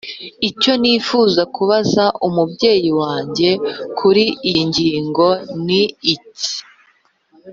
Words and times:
Icyo 0.49 0.73
nifuza 0.81 1.41
kubaza 1.55 2.05
umubyeyi 2.27 2.91
wanjye 3.01 3.49
kuri 3.97 4.23
iyi 4.49 4.61
ngingo 4.69 5.27
ni 5.65 5.81
iki 6.13 6.51